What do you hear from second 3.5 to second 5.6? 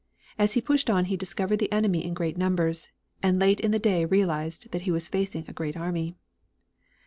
in the day realized that he was facing a